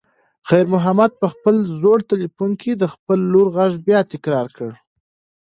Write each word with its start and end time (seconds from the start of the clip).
خیر 0.47 0.65
محمد 0.73 1.11
په 1.21 1.27
خپل 1.33 1.55
زوړ 1.79 1.97
تلیفون 2.11 2.51
کې 2.61 2.71
د 2.75 2.83
خپلې 2.93 3.23
لور 3.33 3.47
غږ 3.55 3.71
بیا 3.87 3.99
تکرار 4.13 4.47
کړ. 4.57 4.69